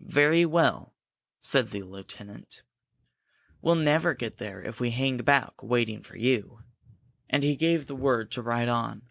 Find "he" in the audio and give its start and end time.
7.42-7.54